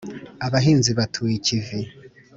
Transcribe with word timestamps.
abahinzi 0.45 0.91
batuye 0.99 1.33
ikivi 1.39 1.79